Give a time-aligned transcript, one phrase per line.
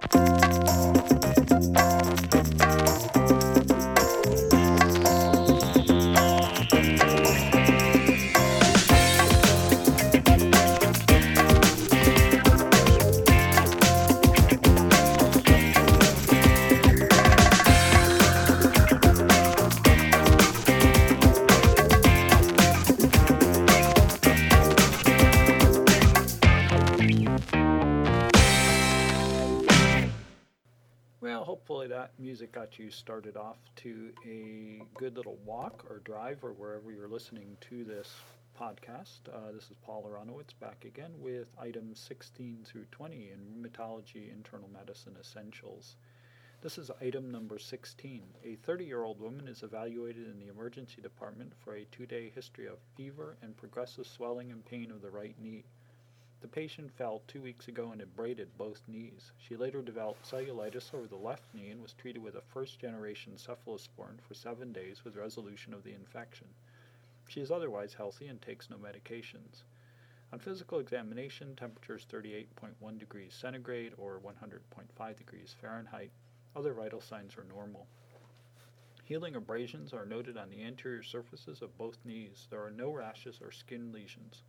[0.00, 0.81] Música
[33.82, 38.14] to a good little walk or drive or wherever you're listening to this
[38.56, 39.20] podcast.
[39.28, 44.68] Uh, this is Paul Aronowitz back again with items 16 through 20 in Rheumatology Internal
[44.72, 45.96] Medicine Essentials.
[46.60, 48.22] This is item number 16.
[48.44, 52.30] A 30 year old woman is evaluated in the emergency department for a two day
[52.32, 55.64] history of fever and progressive swelling and pain of the right knee.
[56.42, 59.30] The patient fell two weeks ago and had braided both knees.
[59.38, 63.34] She later developed cellulitis over the left knee and was treated with a first generation
[63.36, 66.48] cephalosporin for seven days with resolution of the infection.
[67.28, 69.62] She is otherwise healthy and takes no medications.
[70.32, 76.10] On physical examination, temperature is 38.1 degrees centigrade or 100.5 degrees Fahrenheit.
[76.56, 77.86] Other vital signs are normal.
[79.04, 82.48] Healing abrasions are noted on the anterior surfaces of both knees.
[82.50, 84.42] There are no rashes or skin lesions.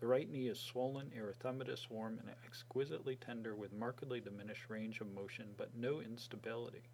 [0.00, 5.12] The right knee is swollen, erythematous, warm, and exquisitely tender with markedly diminished range of
[5.12, 6.84] motion but no instability.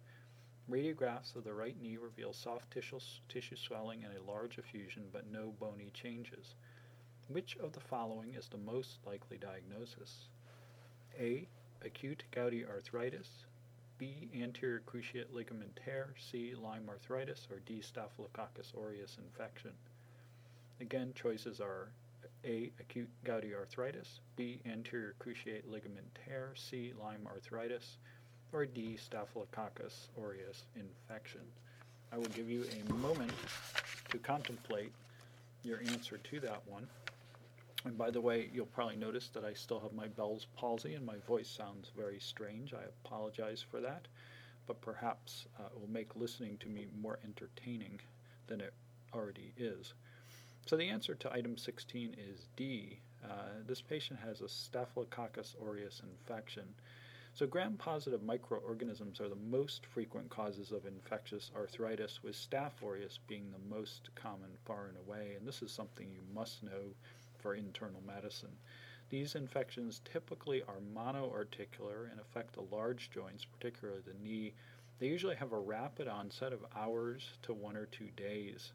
[0.69, 5.31] Radiographs of the right knee reveal soft tissue, tissue swelling and a large effusion but
[5.31, 6.55] no bony changes.
[7.29, 10.27] Which of the following is the most likely diagnosis?
[11.17, 11.47] A.
[11.85, 13.45] Acute gouty arthritis.
[13.97, 14.29] B.
[14.35, 16.13] Anterior cruciate ligament tear.
[16.17, 16.55] C.
[16.55, 17.47] Lyme arthritis.
[17.49, 17.79] Or D.
[17.79, 19.71] Staphylococcus aureus infection.
[20.81, 21.93] Again, choices are
[22.45, 22.71] a.
[22.79, 24.59] Acute gouty arthritis, B.
[24.65, 26.93] Anterior cruciate ligament tear, C.
[27.01, 27.97] Lyme arthritis,
[28.51, 28.97] or D.
[28.97, 31.41] Staphylococcus aureus infection.
[32.11, 33.33] I will give you a moment
[34.09, 34.91] to contemplate
[35.63, 36.87] your answer to that one.
[37.85, 41.05] And by the way, you'll probably notice that I still have my Bell's palsy and
[41.05, 42.73] my voice sounds very strange.
[42.73, 44.07] I apologize for that,
[44.65, 47.99] but perhaps uh, it will make listening to me more entertaining
[48.47, 48.73] than it
[49.13, 49.93] already is.
[50.67, 52.99] So the answer to item 16 is D.
[53.23, 56.65] Uh, this patient has a Staphylococcus aureus infection.
[57.33, 63.49] So gram-positive microorganisms are the most frequent causes of infectious arthritis, with Staph aureus being
[63.49, 66.93] the most common far and away, and this is something you must know
[67.37, 68.57] for internal medicine.
[69.09, 74.53] These infections typically are monoarticular and affect the large joints, particularly the knee.
[74.99, 78.73] They usually have a rapid onset of hours to one or two days.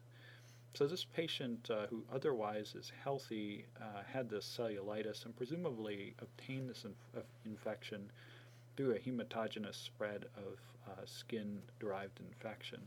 [0.73, 6.67] So this patient, uh, who otherwise is healthy, uh, had this cellulitis and presumably obtained
[6.67, 8.09] this inf- infection
[8.75, 12.79] through a hematogenous spread of uh, skin-derived infection.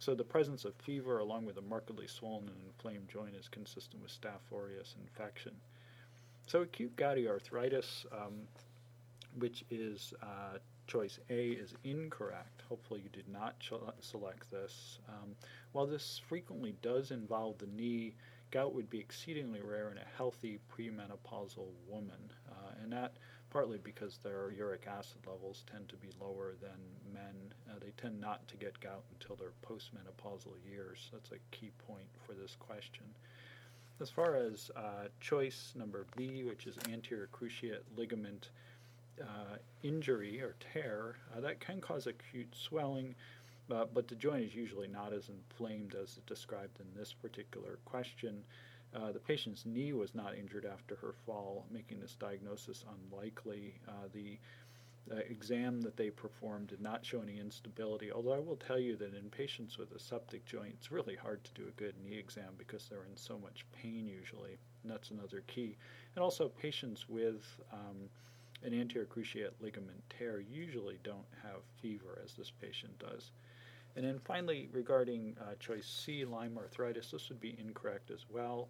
[0.00, 4.02] So the presence of fever, along with a markedly swollen and inflamed joint, is consistent
[4.02, 5.52] with Staph aureus infection.
[6.48, 8.48] So acute gouty arthritis, um,
[9.38, 10.58] which is uh,
[10.92, 12.62] choice A, is incorrect.
[12.68, 13.54] Hopefully you did not
[14.00, 14.98] select this.
[15.08, 15.34] Um,
[15.72, 18.14] while this frequently does involve the knee,
[18.50, 23.14] gout would be exceedingly rare in a healthy premenopausal woman, uh, and that
[23.48, 27.54] partly because their uric acid levels tend to be lower than men.
[27.70, 31.08] Uh, they tend not to get gout until their postmenopausal years.
[31.10, 33.04] That's a key point for this question.
[34.00, 38.50] As far as uh, choice number B, which is anterior cruciate ligament
[39.22, 43.14] uh, injury or tear, uh, that can cause acute swelling
[43.70, 48.42] uh, but the joint is usually not as inflamed as described in this particular question.
[48.94, 53.74] Uh, the patient's knee was not injured after her fall, making this diagnosis unlikely.
[53.88, 54.38] Uh, the
[55.10, 58.96] uh, exam that they performed did not show any instability, although I will tell you
[58.96, 62.18] that in patients with a septic joint, it's really hard to do a good knee
[62.18, 65.76] exam because they're in so much pain usually, and that's another key.
[66.14, 68.10] And also, patients with um,
[68.64, 73.32] an anterior cruciate ligament tear usually don't have fever as this patient does.
[73.94, 78.68] And then finally, regarding uh, choice C, Lyme arthritis, this would be incorrect as well.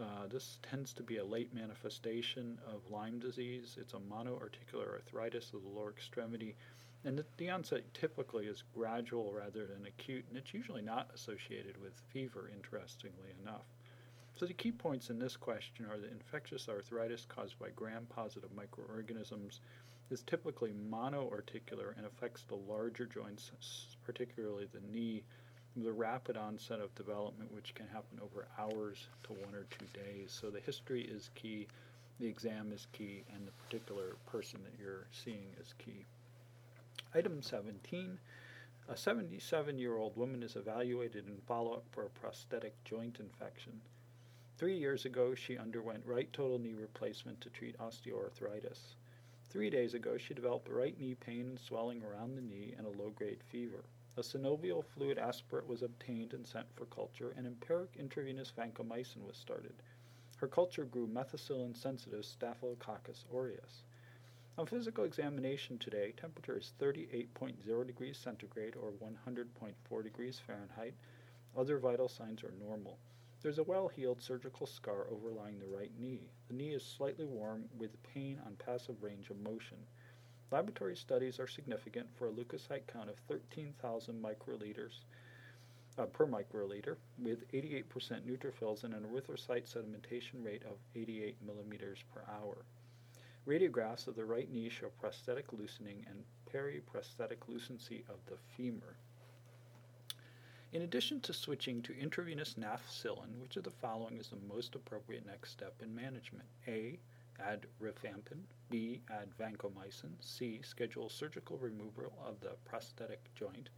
[0.00, 3.76] Uh, this tends to be a late manifestation of Lyme disease.
[3.78, 6.56] It's a monoarticular arthritis of the lower extremity,
[7.04, 11.80] and the, the onset typically is gradual rather than acute, and it's usually not associated
[11.80, 13.66] with fever, interestingly enough.
[14.36, 19.60] So the key points in this question are that infectious arthritis caused by gram-positive microorganisms
[20.10, 23.52] is typically monoarticular and affects the larger joints,
[24.04, 25.22] particularly the knee,
[25.86, 30.36] a rapid onset of development which can happen over hours to one or two days.
[30.40, 31.66] So the history is key.
[32.20, 36.06] the exam is key and the particular person that you're seeing is key.
[37.14, 38.18] Item 17
[38.86, 43.80] a 77 year old woman is evaluated in follow up for a prosthetic joint infection.
[44.56, 48.94] Three years ago, she underwent right total knee replacement to treat osteoarthritis.
[49.48, 52.90] Three days ago, she developed right knee pain and swelling around the knee and a
[52.90, 53.82] low grade fever.
[54.16, 59.36] A synovial fluid aspirate was obtained and sent for culture, and empiric intravenous vancomycin was
[59.36, 59.74] started.
[60.36, 63.82] Her culture grew methicillin sensitive Staphylococcus aureus.
[64.56, 70.94] On physical examination today, temperature is 38.0 degrees centigrade or 100.4 degrees Fahrenheit.
[71.56, 72.98] Other vital signs are normal.
[73.44, 76.30] There's a well healed surgical scar overlying the right knee.
[76.48, 79.76] The knee is slightly warm with pain on passive range of motion.
[80.50, 85.00] Laboratory studies are significant for a leukocyte count of 13,000 microliters
[85.98, 87.84] uh, per microliter with 88%
[88.22, 92.64] neutrophils and an erythrocyte sedimentation rate of 88 millimeters per hour.
[93.46, 98.96] Radiographs of the right knee show prosthetic loosening and periprosthetic lucency of the femur.
[100.74, 105.24] In addition to switching to intravenous nafcillin, which of the following is the most appropriate
[105.24, 106.48] next step in management?
[106.66, 106.98] A.
[107.38, 108.40] Add rifampin.
[108.70, 109.00] B.
[109.08, 110.10] Add vancomycin.
[110.18, 110.60] C.
[110.64, 113.68] Schedule surgical removal of the prosthetic joint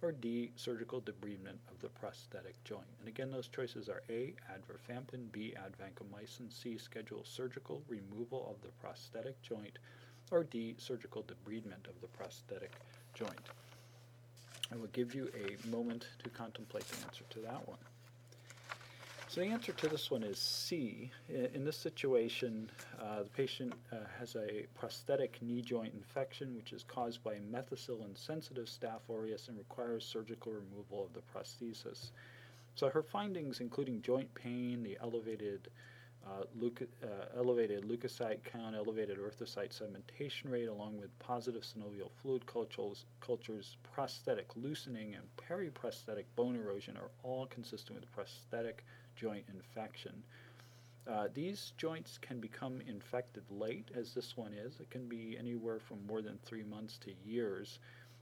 [0.00, 2.86] or D, surgical debridement of the prosthetic joint.
[3.00, 8.48] And again, those choices are A, add rifampin, B, add vancomycin, C, schedule surgical removal
[8.48, 9.80] of the prosthetic joint,
[10.30, 12.74] or D, surgical debridement of the prosthetic
[13.12, 13.48] joint.
[14.72, 17.78] I will give you a moment to contemplate the answer to that one.
[19.28, 21.10] So the answer to this one is C.
[21.28, 26.82] In this situation, uh, the patient uh, has a prosthetic knee joint infection, which is
[26.82, 32.10] caused by methicillin-sensitive Staph aureus and requires surgical removal of the prosthesis.
[32.74, 35.68] So her findings, including joint pain, the elevated
[36.26, 36.42] uh,
[37.02, 37.06] uh,
[37.36, 44.48] elevated leukocyte count, elevated erythrocyte sedimentation rate, along with positive synovial fluid cultures, cultures, prosthetic
[44.56, 48.84] loosening, and periprosthetic bone erosion are all consistent with prosthetic
[49.16, 50.22] joint infection.
[51.08, 54.78] Uh, these joints can become infected late, as this one is.
[54.80, 57.78] It can be anywhere from more than three months to years.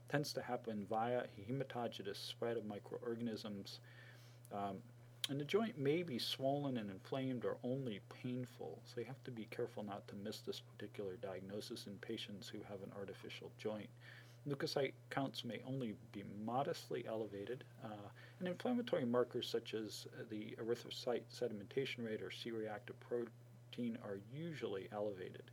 [0.07, 3.79] It tends to happen via hematogenic spread of microorganisms.
[4.53, 4.77] Um,
[5.29, 9.31] and the joint may be swollen and inflamed or only painful, so you have to
[9.31, 13.89] be careful not to miss this particular diagnosis in patients who have an artificial joint.
[14.47, 18.09] Leukocyte counts may only be modestly elevated, uh,
[18.39, 24.87] and inflammatory markers such as the erythrocyte sedimentation rate or C reactive protein are usually
[24.93, 25.43] elevated.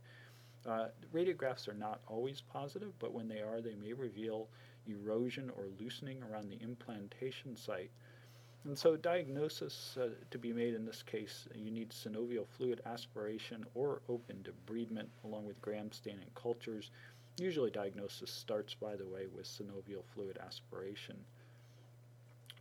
[0.65, 4.47] Uh, radiographs are not always positive, but when they are, they may reveal
[4.87, 7.91] erosion or loosening around the implantation site.
[8.65, 13.63] And so, diagnosis uh, to be made in this case, you need synovial fluid aspiration
[13.75, 16.89] or open debridement along with gram staining cultures.
[17.37, 21.15] Usually, diagnosis starts, by the way, with synovial fluid aspiration.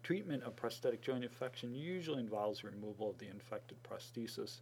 [0.02, 4.60] Treatment of prosthetic joint infection usually involves removal of the infected prosthesis,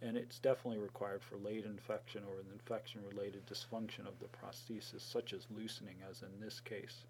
[0.00, 5.02] and it's definitely required for late infection or an infection related dysfunction of the prosthesis,
[5.02, 7.04] such as loosening, as in this case.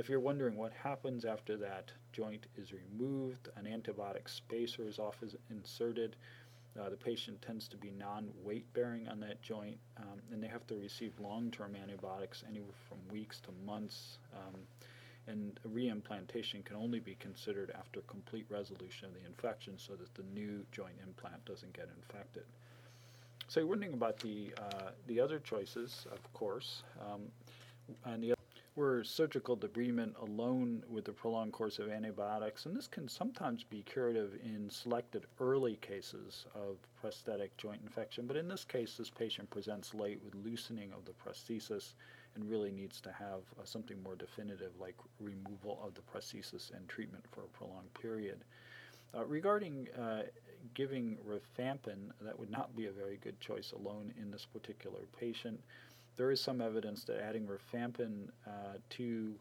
[0.00, 5.28] If you're wondering what happens after that joint is removed, an antibiotic spacer is often
[5.50, 6.16] inserted.
[6.80, 10.46] Uh, the patient tends to be non weight bearing on that joint, um, and they
[10.46, 14.16] have to receive long term antibiotics anywhere from weeks to months.
[14.34, 14.60] Um,
[15.26, 20.24] and reimplantation can only be considered after complete resolution of the infection so that the
[20.34, 22.44] new joint implant doesn't get infected.
[23.48, 27.20] So you're wondering about the, uh, the other choices, of course, um,
[28.06, 28.32] and the
[28.80, 33.82] were surgical debridement alone with a prolonged course of antibiotics, and this can sometimes be
[33.82, 38.26] curative in selected early cases of prosthetic joint infection.
[38.26, 41.92] But in this case, this patient presents late with loosening of the prosthesis
[42.34, 46.88] and really needs to have uh, something more definitive like removal of the prosthesis and
[46.88, 48.38] treatment for a prolonged period.
[49.14, 50.22] Uh, regarding uh,
[50.72, 55.60] giving rifampin, that would not be a very good choice alone in this particular patient.
[56.16, 59.34] There is some evidence that adding rifampin uh, to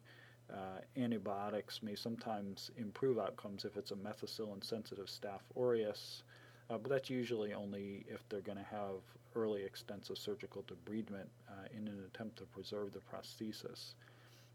[0.52, 6.24] uh, antibiotics may sometimes improve outcomes if it's a methicillin sensitive staph aureus,
[6.70, 9.02] uh, but that's usually only if they're going to have
[9.36, 13.94] early extensive surgical debridement uh, in an attempt to preserve the prosthesis.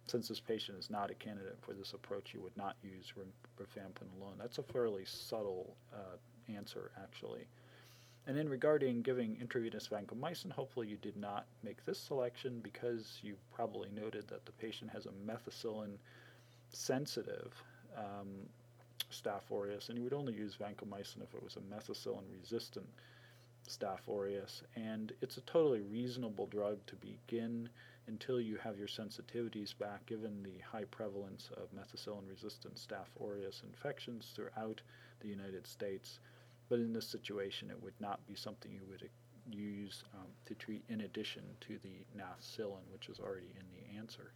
[0.07, 3.15] Since this patient is not a candidate for this approach, you would not use
[3.59, 4.35] rifampin alone.
[4.39, 6.17] That's a fairly subtle uh,
[6.55, 7.47] answer, actually.
[8.27, 13.37] And then regarding giving intravenous vancomycin, hopefully you did not make this selection because you
[13.53, 15.99] probably noted that the patient has a methicillin
[16.71, 17.53] sensitive
[17.97, 18.49] um,
[19.11, 22.87] Staph aureus, and you would only use vancomycin if it was a methicillin resistant
[23.69, 27.69] Staph aureus, and it's a totally reasonable drug to begin
[28.07, 33.63] until you have your sensitivities back, given the high prevalence of methicillin resistant Staph aureus
[33.65, 34.83] infections throughout
[35.21, 36.19] the United States.
[36.69, 39.09] But in this situation, it would not be something you would
[39.51, 44.33] use um, to treat in addition to the nafcillin, which is already in the answer.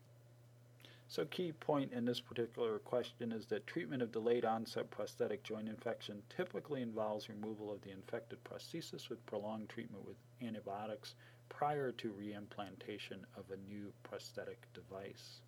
[1.11, 5.67] So, key point in this particular question is that treatment of delayed onset prosthetic joint
[5.67, 11.15] infection typically involves removal of the infected prosthesis with prolonged treatment with antibiotics
[11.49, 15.41] prior to reimplantation of a new prosthetic device.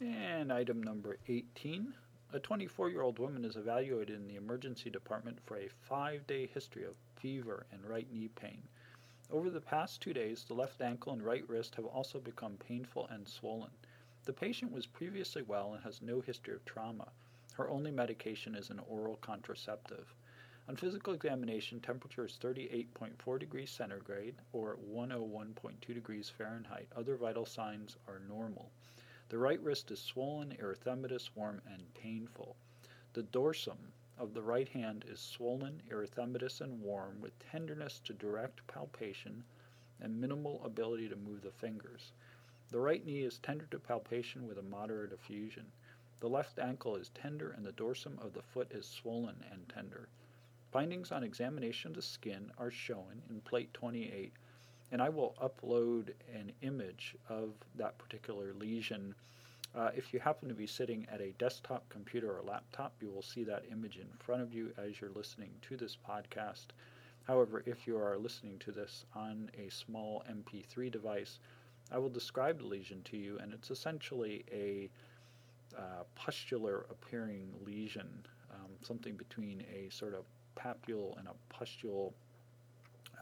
[0.00, 1.92] And item number 18.
[2.30, 6.46] A 24 year old woman is evaluated in the emergency department for a five day
[6.46, 8.68] history of fever and right knee pain.
[9.30, 13.06] Over the past two days, the left ankle and right wrist have also become painful
[13.06, 13.70] and swollen.
[14.24, 17.12] The patient was previously well and has no history of trauma.
[17.54, 20.14] Her only medication is an oral contraceptive.
[20.68, 26.88] On physical examination, temperature is 38.4 degrees centigrade or 101.2 degrees Fahrenheit.
[26.94, 28.70] Other vital signs are normal.
[29.30, 32.56] The right wrist is swollen, erythematous, warm, and painful.
[33.12, 38.66] The dorsum of the right hand is swollen, erythematous, and warm, with tenderness to direct
[38.66, 39.44] palpation
[40.00, 42.12] and minimal ability to move the fingers.
[42.70, 45.72] The right knee is tender to palpation with a moderate effusion.
[46.20, 50.08] The left ankle is tender, and the dorsum of the foot is swollen and tender.
[50.70, 54.32] Findings on examination of the skin are shown in plate 28,
[54.92, 59.14] and I will upload an image of that particular lesion
[59.74, 63.22] uh, if you happen to be sitting at a desktop computer or laptop, you will
[63.22, 66.66] see that image in front of you as you're listening to this podcast.
[67.26, 71.38] However, if you are listening to this on a small MP3 device,
[71.92, 74.88] I will describe the lesion to you, and it's essentially a
[75.76, 78.08] uh, pustular appearing lesion,
[78.50, 80.24] um, something between a sort of
[80.56, 82.14] papule and a pustule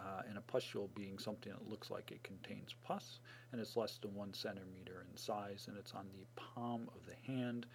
[0.06, 3.18] uh, and a pustule being something that looks like it contains pus,
[3.50, 7.32] and it's less than one centimeter in size, and it's on the palm of the
[7.32, 7.66] hand,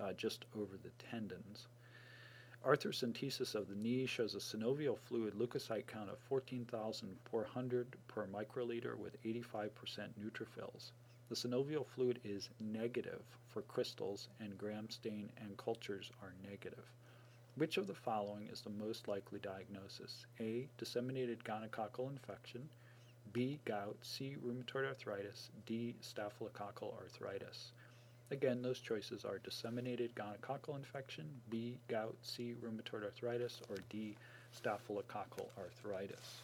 [0.00, 1.68] uh, just over the tendons.
[2.64, 9.22] Arthrocentesis of the knee shows a synovial fluid leukocyte count of 14,400 per microliter with
[9.22, 9.70] 85%
[10.20, 10.90] neutrophils.
[11.28, 16.84] The synovial fluid is negative for crystals, and gram stain and cultures are negative.
[17.60, 20.24] Which of the following is the most likely diagnosis?
[20.40, 20.66] A.
[20.78, 22.66] Disseminated gonococcal infection.
[23.34, 23.60] B.
[23.66, 23.98] Gout.
[24.00, 24.34] C.
[24.42, 25.50] Rheumatoid arthritis.
[25.66, 25.94] D.
[26.00, 27.72] Staphylococcal arthritis.
[28.30, 31.76] Again, those choices are disseminated gonococcal infection, B.
[31.86, 32.54] Gout, C.
[32.62, 34.16] Rheumatoid arthritis, or D.
[34.58, 36.40] Staphylococcal arthritis.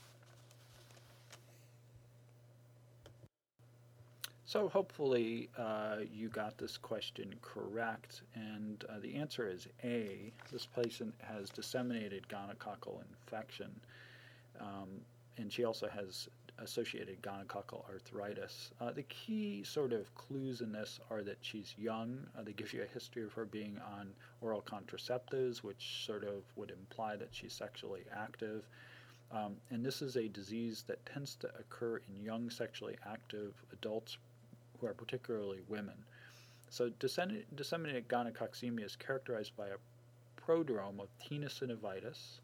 [4.48, 10.32] So hopefully uh, you got this question correct, and uh, the answer is A.
[10.52, 13.72] This patient has disseminated gonococcal infection,
[14.60, 15.00] um,
[15.36, 16.28] and she also has
[16.60, 18.70] associated gonococcal arthritis.
[18.80, 22.24] Uh, the key sort of clues in this are that she's young.
[22.38, 26.44] Uh, they give you a history of her being on oral contraceptives, which sort of
[26.54, 28.68] would imply that she's sexually active.
[29.32, 34.18] Um, and this is a disease that tends to occur in young sexually active adults
[34.80, 36.04] who are particularly women.
[36.68, 39.76] So disseminated gonococcemia is characterized by a
[40.36, 42.40] prodrome of tenosynovitis,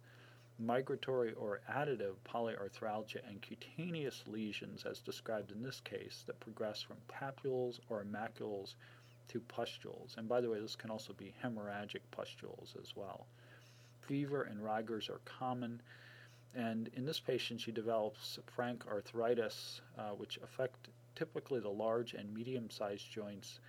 [0.59, 6.99] migratory or additive polyarthralgia, and cutaneous lesions, as described in this case, that progress from
[7.09, 8.75] papules or macules
[9.29, 10.15] to pustules.
[10.17, 13.27] And by the way, this can also be hemorrhagic pustules as well.
[14.03, 15.81] Fever and rigors are common.
[16.55, 22.33] And in this patient, she develops frank arthritis, uh, which affect typically the large and
[22.33, 23.61] medium sized joints,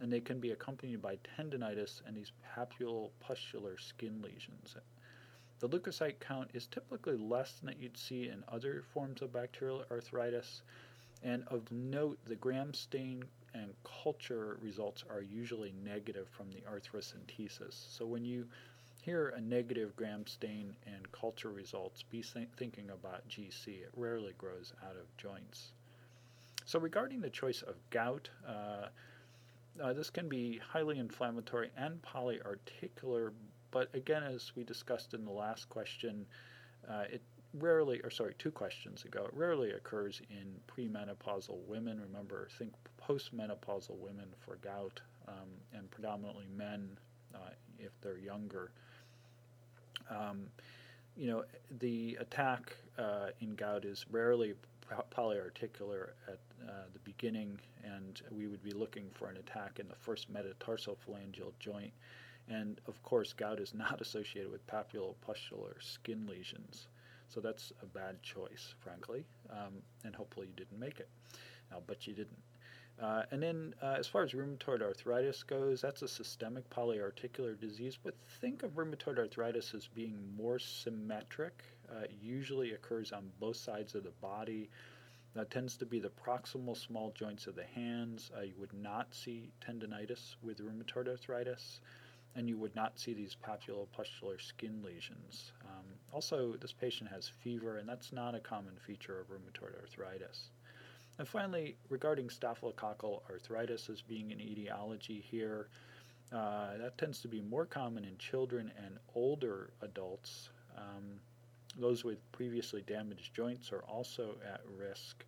[0.00, 4.76] and they can be accompanied by tendonitis and these papulopustular skin lesions.
[5.60, 9.84] The leukocyte count is typically less than that you'd see in other forms of bacterial
[9.90, 10.62] arthritis,
[11.22, 17.74] and of note, the gram stain and culture results are usually negative from the arthrocentesis.
[17.90, 18.48] So when you
[19.02, 23.66] hear a negative gram stain and culture results, be th- thinking about GC.
[23.68, 25.72] It rarely grows out of joints.
[26.72, 28.86] So, regarding the choice of gout, uh,
[29.78, 33.32] uh, this can be highly inflammatory and polyarticular,
[33.70, 36.24] but again, as we discussed in the last question,
[36.88, 37.20] uh, it
[37.60, 42.00] rarely, or sorry, two questions ago, it rarely occurs in premenopausal women.
[42.00, 42.72] Remember, think
[43.06, 44.98] postmenopausal women for gout,
[45.28, 46.88] um, and predominantly men
[47.34, 48.70] uh, if they're younger.
[50.08, 50.46] Um,
[51.18, 51.44] you know,
[51.80, 54.54] the attack uh, in gout is rarely
[55.10, 56.38] polyarticular at
[56.68, 61.52] uh, the beginning, and we would be looking for an attack in the first metatarsophalangeal
[61.58, 61.92] joint.
[62.48, 66.88] And of course, gout is not associated with papulopustular skin lesions.
[67.28, 69.24] So that's a bad choice, frankly.
[69.50, 71.08] Um, and hopefully you didn't make it.
[71.72, 72.42] I'll bet you didn't.
[73.00, 77.98] Uh, and then, uh, as far as rheumatoid arthritis goes, that's a systemic polyarticular disease.
[78.02, 81.62] But think of rheumatoid arthritis as being more symmetric.
[81.90, 84.68] Uh, usually occurs on both sides of the body.
[85.34, 88.30] That tends to be the proximal small joints of the hands.
[88.36, 91.80] Uh, you would not see tendonitis with rheumatoid arthritis,
[92.36, 95.52] and you would not see these papulopustular skin lesions.
[95.64, 100.50] Um, also, this patient has fever, and that's not a common feature of rheumatoid arthritis.
[101.18, 105.68] And finally, regarding staphylococcal arthritis as being an etiology here,
[106.32, 110.50] uh, that tends to be more common in children and older adults.
[110.76, 111.20] Um,
[111.78, 115.24] those with previously damaged joints are also at risk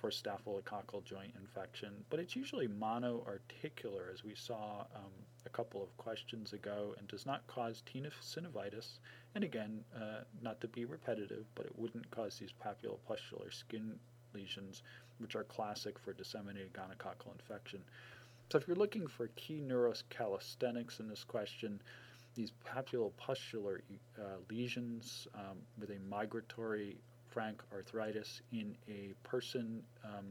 [0.00, 5.12] for staphylococcal joint infection, but it's usually monoarticular, as we saw um,
[5.44, 8.98] a couple of questions ago, and does not cause tenosynovitis.
[9.34, 13.98] And again, uh, not to be repetitive, but it wouldn't cause these papulopustular skin
[14.34, 14.82] lesions,
[15.18, 17.80] which are classic for disseminated gonococcal infection.
[18.50, 21.80] So if you're looking for key neurocalisthenics in this question,
[22.34, 23.80] these papulopustular
[24.18, 26.96] uh, lesions um, with a migratory
[27.28, 30.26] frank arthritis in a person um,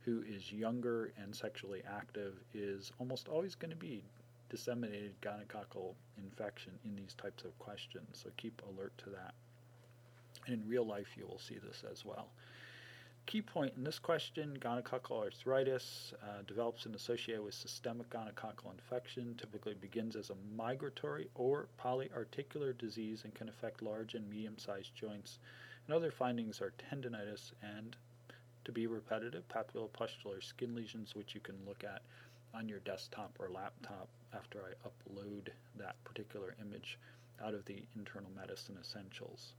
[0.00, 4.02] who is younger and sexually active is almost always going to be
[4.48, 8.08] disseminated gonococcal infection in these types of questions.
[8.12, 9.34] So keep alert to that.
[10.46, 12.28] And in real life, you will see this as well.
[13.26, 19.36] Key point in this question gonococcal arthritis uh, develops and associated with systemic gonococcal infection,
[19.36, 24.94] typically begins as a migratory or polyarticular disease and can affect large and medium sized
[24.96, 25.38] joints.
[25.86, 27.96] And other findings are tendonitis and,
[28.64, 32.02] to be repetitive, papulopustular skin lesions, which you can look at
[32.52, 35.48] on your desktop or laptop after I upload
[35.78, 36.98] that particular image
[37.42, 39.52] out of the Internal Medicine Essentials.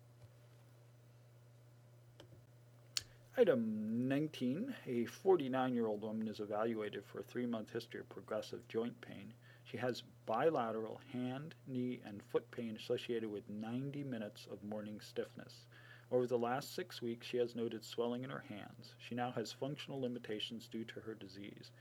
[3.38, 8.10] Item 19 A 49 year old woman is evaluated for a three month history of
[8.10, 9.34] progressive joint pain.
[9.64, 15.66] She has bilateral hand, knee, and foot pain associated with 90 minutes of morning stiffness.
[16.12, 18.96] Over the last six weeks, she has noted swelling in her hands.
[18.98, 21.72] She now has functional limitations due to her disease.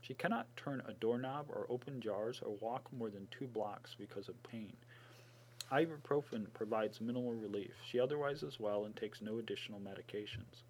[0.00, 4.28] She cannot turn a doorknob or open jars or walk more than two blocks because
[4.28, 4.76] of pain.
[5.70, 7.74] Ibuprofen provides minimal relief.
[7.84, 10.64] She otherwise is well and takes no additional medications.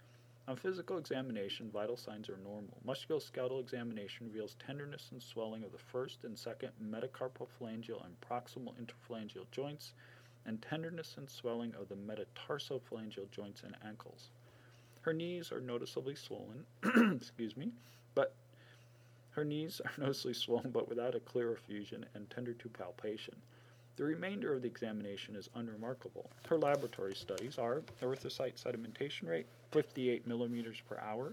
[0.48, 2.78] On physical examination, vital signs are normal.
[2.86, 9.50] Musculoskeletal examination reveals tenderness and swelling of the first and second metacarpophalangeal and proximal interphalangeal
[9.50, 9.92] joints,
[10.44, 14.30] and tenderness and swelling of the metatarsophalangeal joints and ankles.
[15.00, 16.64] Her knees are noticeably swollen,
[17.16, 17.72] excuse me,
[18.14, 18.32] but
[19.30, 23.34] her knees are noticeably swollen but without a clear effusion and tender to palpation.
[23.96, 26.30] The remainder of the examination is unremarkable.
[26.48, 31.32] Her laboratory studies are erythrocyte sedimentation rate, 58 millimeters per hour,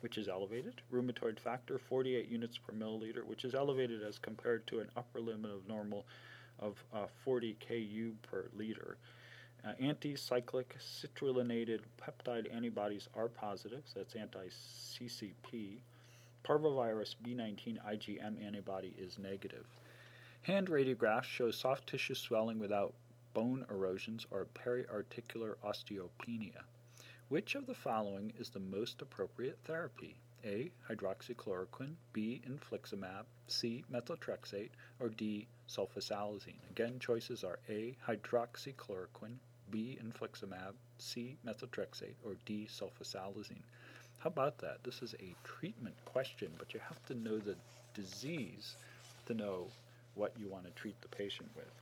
[0.00, 4.80] which is elevated, rheumatoid factor, 48 units per milliliter, which is elevated as compared to
[4.80, 6.04] an upper limit of normal
[6.58, 8.98] of uh, 40 Ku per liter.
[9.64, 15.78] Uh, anticyclic citrullinated peptide antibodies are positive, so that's anti CCP.
[16.44, 19.64] Parvovirus B19 IgM antibody is negative.
[20.42, 22.94] Hand radiographs show soft tissue swelling without
[23.34, 26.62] bone erosions or periarticular osteopenia.
[27.28, 30.16] Which of the following is the most appropriate therapy?
[30.42, 30.70] A.
[30.88, 32.40] Hydroxychloroquine, B.
[32.48, 33.84] Infliximab, C.
[33.92, 35.46] Methotrexate, or D.
[35.68, 36.70] Sulfasalazine.
[36.70, 37.94] Again, choices are A.
[38.08, 39.36] Hydroxychloroquine,
[39.70, 39.98] B.
[40.02, 41.36] Infliximab, C.
[41.46, 42.66] Methotrexate, or D.
[42.66, 43.62] Sulfasalazine.
[44.20, 44.82] How about that?
[44.84, 47.56] This is a treatment question, but you have to know the
[47.92, 48.76] disease
[49.26, 49.68] to know
[50.20, 51.72] what you want to treat the patient with.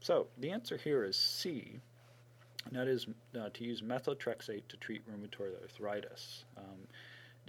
[0.00, 1.80] So the answer here is C,
[2.66, 3.06] and that is
[3.38, 6.44] uh, to use methotrexate to treat rheumatoid arthritis.
[6.56, 6.86] Um,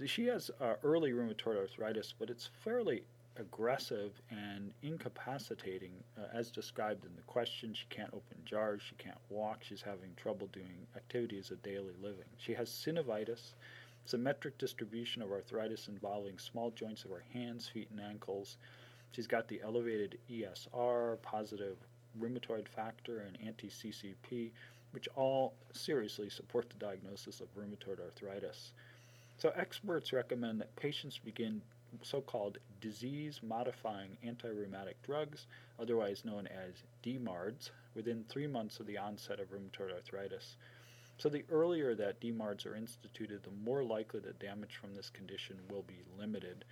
[0.04, 3.04] she has uh, early rheumatoid arthritis, but it's fairly
[3.38, 7.74] aggressive and incapacitating, uh, as described in the question.
[7.74, 12.30] She can't open jars, she can't walk, she's having trouble doing activities of daily living.
[12.38, 13.52] She has synovitis,
[14.06, 18.56] symmetric distribution of arthritis involving small joints of her hands, feet, and ankles.
[19.12, 21.76] She's got the elevated ESR, positive
[22.20, 24.50] rheumatoid factor, and anti CCP,
[24.92, 28.72] which all seriously support the diagnosis of rheumatoid arthritis.
[29.38, 31.62] So, experts recommend that patients begin
[32.02, 35.46] so called disease modifying anti rheumatic drugs,
[35.78, 40.56] otherwise known as DMARDs, within three months of the onset of rheumatoid arthritis.
[41.18, 45.56] So, the earlier that DMARDs are instituted, the more likely that damage from this condition
[45.70, 46.64] will be limited.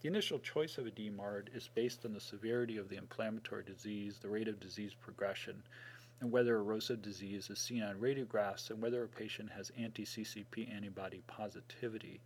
[0.00, 4.18] The initial choice of a DMARD is based on the severity of the inflammatory disease,
[4.18, 5.62] the rate of disease progression,
[6.20, 10.74] and whether erosive disease is seen on radiographs and whether a patient has anti CCP
[10.74, 12.18] antibody positivity.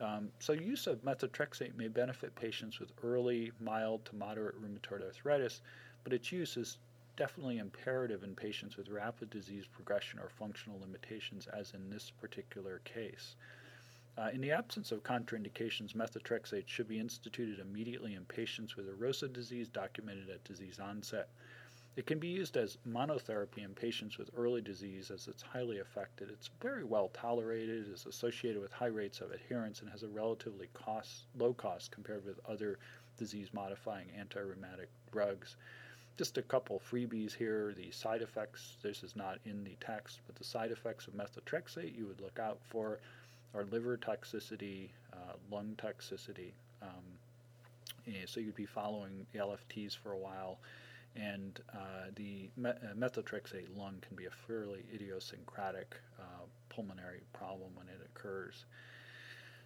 [0.00, 5.60] Um, so, use of methotrexate may benefit patients with early, mild to moderate rheumatoid arthritis,
[6.02, 6.78] but its use is
[7.16, 12.80] definitely imperative in patients with rapid disease progression or functional limitations, as in this particular
[12.84, 13.36] case.
[14.18, 19.32] Uh, in the absence of contraindications, methotrexate should be instituted immediately in patients with erosive
[19.32, 21.28] disease documented at disease onset.
[21.94, 26.30] It can be used as monotherapy in patients with early disease as it's highly effective.
[26.30, 30.68] It's very well tolerated, is associated with high rates of adherence, and has a relatively
[30.74, 32.80] cost, low cost compared with other
[33.18, 35.54] disease modifying anti rheumatic drugs.
[36.16, 37.72] Just a couple freebies here.
[37.72, 41.96] The side effects, this is not in the text, but the side effects of methotrexate
[41.96, 42.98] you would look out for
[43.54, 46.52] are liver toxicity, uh, lung toxicity.
[46.82, 47.18] Um,
[48.26, 50.58] so you'd be following the LFTs for a while,
[51.16, 57.70] and uh, the me- uh, methotrexate lung can be a fairly idiosyncratic uh, pulmonary problem
[57.74, 58.64] when it occurs.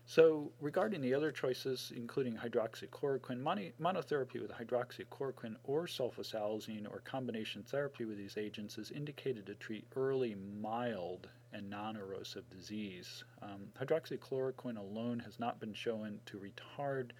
[0.05, 8.05] So, regarding the other choices, including hydroxychloroquine, monotherapy with hydroxychloroquine or sulfasalazine or combination therapy
[8.05, 13.24] with these agents is indicated to treat early, mild, and non erosive disease.
[13.42, 17.10] Um, hydroxychloroquine alone has not been shown to retard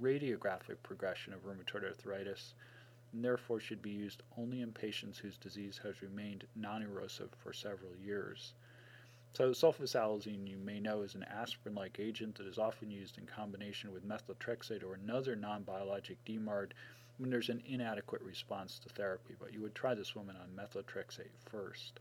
[0.00, 2.54] radiographic progression of rheumatoid arthritis
[3.12, 7.52] and therefore should be used only in patients whose disease has remained non erosive for
[7.52, 8.54] several years.
[9.34, 13.26] So, sulfasalazine, you may know, is an aspirin like agent that is often used in
[13.26, 16.72] combination with methotrexate or another non biologic DMARD
[17.18, 19.34] when there's an inadequate response to therapy.
[19.38, 22.00] But you would try this woman on methotrexate first.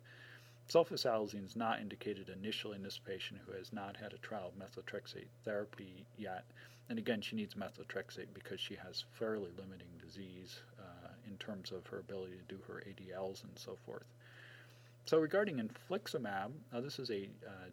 [0.71, 4.55] Sulfasalazine is not indicated initially in this patient who has not had a trial of
[4.55, 6.45] methotrexate therapy yet.
[6.87, 11.85] And again, she needs methotrexate because she has fairly limiting disease uh, in terms of
[11.87, 14.05] her ability to do her ADLs and so forth.
[15.03, 17.69] So regarding infliximab, now this is a uh,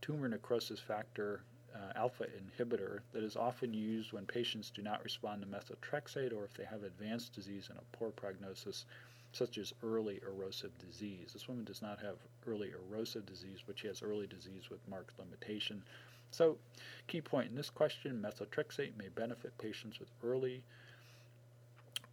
[0.00, 1.42] tumor necrosis factor
[1.74, 6.44] uh, alpha inhibitor that is often used when patients do not respond to methotrexate or
[6.44, 8.86] if they have advanced disease and a poor prognosis,
[9.32, 11.32] such as early erosive disease.
[11.32, 12.16] This woman does not have
[12.46, 15.82] early erosive disease, but she has early disease with marked limitation.
[16.30, 16.58] So,
[17.06, 20.62] key point in this question methotrexate may benefit patients with early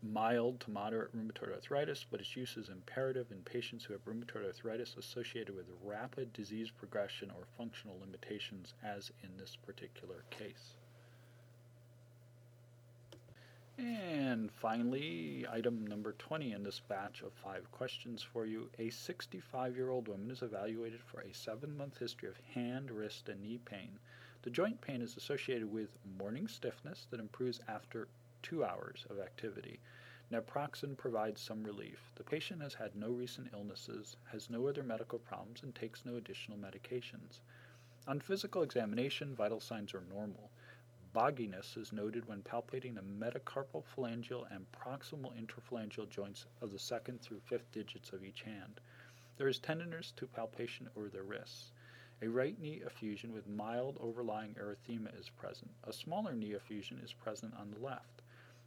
[0.03, 4.45] mild to moderate rheumatoid arthritis, but its use is imperative in patients who have rheumatoid
[4.45, 10.77] arthritis associated with rapid disease progression or functional limitations, as in this particular case.
[13.79, 18.71] And finally, item number 20 in this batch of five questions for you.
[18.79, 23.29] A 65 year old woman is evaluated for a seven month history of hand, wrist,
[23.29, 23.99] and knee pain.
[24.41, 28.07] The joint pain is associated with morning stiffness that improves after
[28.41, 29.79] two hours of activity.
[30.31, 32.11] Naproxen provides some relief.
[32.15, 36.15] The patient has had no recent illnesses, has no other medical problems, and takes no
[36.15, 37.41] additional medications.
[38.07, 40.49] On physical examination, vital signs are normal.
[41.17, 47.19] Bogginess is noted when palpating the metacarpal phalangeal and proximal interphalangeal joints of the second
[47.19, 48.79] through fifth digits of each hand.
[49.35, 51.71] There is tenderness to palpation over the wrists.
[52.21, 55.71] A right knee effusion with mild overlying erythema is present.
[55.85, 58.21] A smaller knee effusion is present on the left.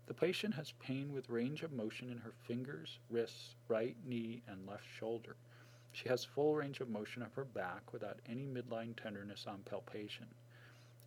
[0.07, 4.67] The patient has pain with range of motion in her fingers, wrists, right knee, and
[4.67, 5.37] left shoulder.
[5.93, 10.27] She has full range of motion of her back without any midline tenderness on palpation.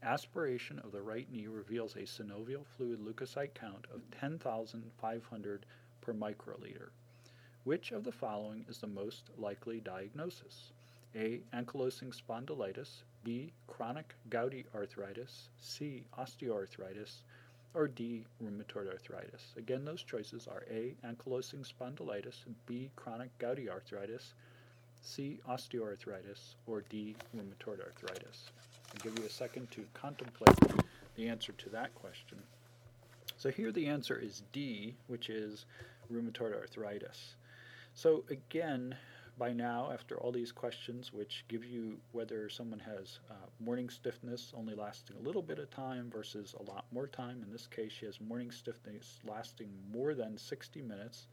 [0.04, 5.66] Aspiration of the right knee reveals a synovial fluid leukocyte count of 10,500
[6.02, 6.90] per microliter.
[7.64, 10.74] Which of the following is the most likely diagnosis?
[11.16, 11.40] A.
[11.54, 13.04] Ankylosing spondylitis.
[13.24, 13.54] B.
[13.68, 15.48] Chronic gouty arthritis.
[15.58, 16.04] C.
[16.18, 17.22] Osteoarthritis
[17.74, 19.54] or D, rheumatoid arthritis.
[19.58, 24.34] Again, those choices are A, ankylosing spondylitis, B, chronic gouty arthritis,
[25.02, 28.50] C, osteoarthritis, or D, rheumatoid arthritis.
[28.94, 30.58] I'll give you a second to contemplate
[31.16, 32.38] the answer to that question.
[33.38, 35.66] So here the answer is D, which is
[36.12, 37.36] rheumatoid arthritis.
[37.96, 38.96] So again,
[39.38, 44.54] by now, after all these questions, which give you whether someone has uh, morning stiffness
[44.56, 47.42] only lasting a little bit of time versus a lot more time.
[47.44, 51.28] In this case, she has morning stiffness lasting more than 60 minutes,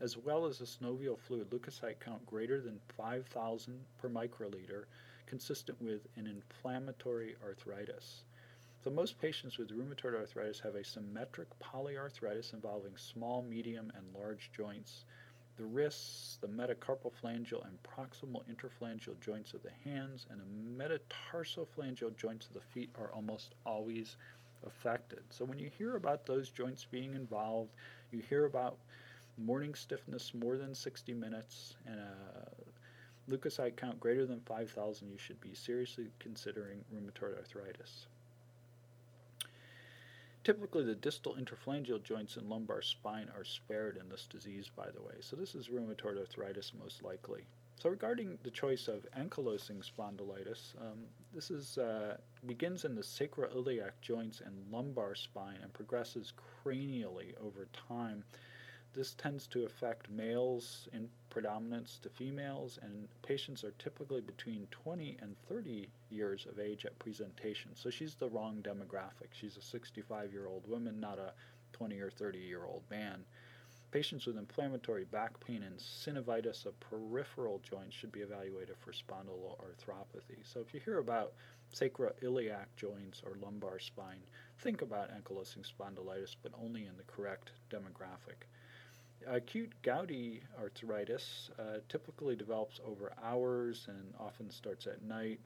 [0.00, 4.84] as well as a synovial fluid leukocyte count greater than 5,000 per microliter,
[5.26, 8.24] consistent with an inflammatory arthritis.
[8.82, 14.50] So most patients with rheumatoid arthritis have a symmetric polyarthritis involving small, medium, and large
[14.52, 15.04] joints
[15.56, 22.16] the wrists, the metacarpal phalangeal and proximal interphalangeal joints of the hands, and the metatarsophalangeal
[22.16, 24.16] joints of the feet are almost always
[24.66, 25.20] affected.
[25.30, 27.70] So when you hear about those joints being involved,
[28.10, 28.76] you hear about
[29.38, 32.55] morning stiffness more than 60 minutes and a
[33.30, 38.06] leukocyte count greater than 5,000, you should be seriously considering rheumatoid arthritis.
[40.44, 45.02] Typically, the distal interphalangeal joints and lumbar spine are spared in this disease, by the
[45.02, 45.14] way.
[45.20, 47.46] So, this is rheumatoid arthritis most likely.
[47.78, 51.00] So, regarding the choice of ankylosing spondylitis, um,
[51.34, 56.32] this is uh, begins in the sacroiliac joints and lumbar spine and progresses
[56.64, 58.22] cranially over time
[58.96, 65.18] this tends to affect males in predominance to females, and patients are typically between 20
[65.20, 67.72] and 30 years of age at presentation.
[67.74, 69.28] So she's the wrong demographic.
[69.32, 71.34] She's a 65 year old woman, not a
[71.74, 73.22] 20 or 30 year old man.
[73.90, 80.38] Patients with inflammatory back pain and synovitis of peripheral joints should be evaluated for spondyloarthropathy.
[80.42, 81.34] So if you hear about
[81.74, 84.22] sacroiliac joints or lumbar spine,
[84.58, 88.46] think about ankylosing spondylitis, but only in the correct demographic.
[89.26, 95.40] Acute gouty arthritis uh, typically develops over hours and often starts at night.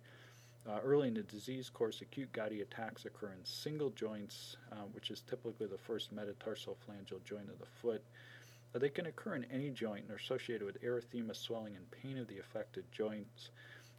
[0.69, 5.11] Uh, early in the disease course, acute gouty attacks occur in single joints, uh, which
[5.11, 8.03] is typically the first metatarsal phalangeal joint of the foot.
[8.75, 12.19] Uh, they can occur in any joint and are associated with erythema, swelling, and pain
[12.19, 13.51] of the affected joints.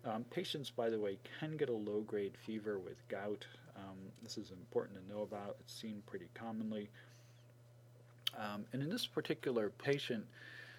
[0.05, 3.45] Um, patients, by the way, can get a low grade fever with gout.
[3.75, 5.57] Um, this is important to know about.
[5.61, 6.89] It's seen pretty commonly.
[8.37, 10.25] Um, and in this particular patient,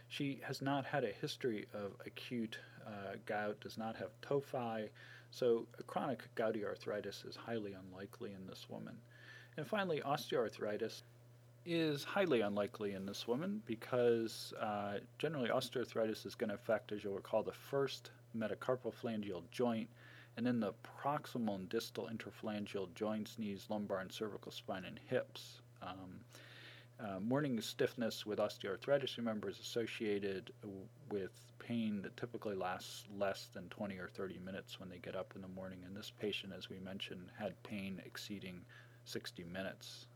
[0.09, 4.89] she has not had a history of acute uh, gout, does not have tophi,
[5.31, 8.95] so chronic gouty arthritis is highly unlikely in this woman.
[9.57, 11.03] And finally, osteoarthritis
[11.65, 17.03] is highly unlikely in this woman because uh, generally osteoarthritis is going to affect, as
[17.03, 19.89] you'll recall, the first metacarpophalangeal joint
[20.37, 25.61] and then the proximal and distal interphalangeal joints, knees, lumbar, and cervical spine, and hips.
[25.83, 26.21] Um,
[27.01, 30.53] uh, morning stiffness with osteoarthritis, remember, is associated
[31.11, 35.33] with pain that typically lasts less than 20 or 30 minutes when they get up
[35.35, 35.79] in the morning.
[35.87, 38.61] And this patient, as we mentioned, had pain exceeding
[39.05, 40.07] 60 minutes.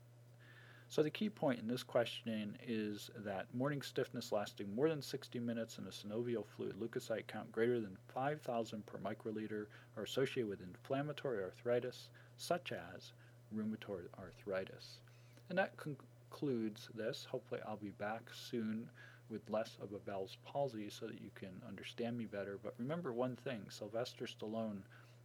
[0.89, 5.41] So the key point in this question is that morning stiffness lasting more than 60
[5.41, 10.62] minutes and a synovial fluid leukocyte count greater than 5,000 per microliter are associated with
[10.62, 13.12] inflammatory arthritis, such as
[13.53, 15.01] rheumatoid arthritis.
[15.49, 17.27] And that concludes concludes this.
[17.31, 18.89] Hopefully, I'll be back soon
[19.29, 22.59] with less of a Bell's palsy so that you can understand me better.
[22.62, 24.83] But remember one thing Sylvester Stallone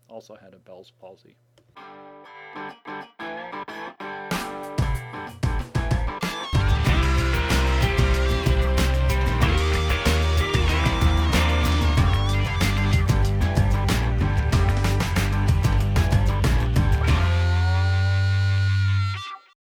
[0.10, 1.36] also had a Bell's palsy.